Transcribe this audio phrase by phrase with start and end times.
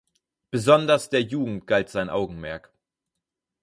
[0.49, 2.73] Besonders der Jugend galt sein Augenmerk.